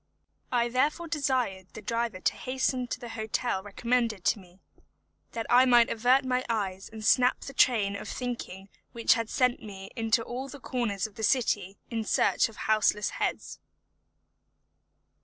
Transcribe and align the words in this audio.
I 0.51 0.67
therefore 0.67 1.07
desired 1.07 1.67
the 1.73 1.81
driver 1.83 2.19
to 2.19 2.33
hasten 2.33 2.87
to 2.87 2.99
the 2.99 3.09
hotel 3.09 3.61
recommended 3.61 4.25
to 4.25 4.39
me, 4.39 4.59
that 5.33 5.45
I 5.47 5.65
might 5.65 5.91
avert 5.91 6.25
my 6.25 6.43
eyes 6.49 6.89
and 6.91 7.05
snap 7.05 7.41
the 7.41 7.53
train 7.53 7.95
of 7.95 8.09
thinking 8.09 8.69
which 8.93 9.13
had 9.13 9.29
sent 9.29 9.61
me 9.61 9.91
into 9.95 10.23
all 10.23 10.47
the 10.49 10.59
corners 10.59 11.05
of 11.05 11.17
the 11.17 11.23
city 11.23 11.77
in 11.91 12.03
search 12.03 12.49
of 12.49 12.55
houseless 12.65 13.11
heads. 13.11 13.59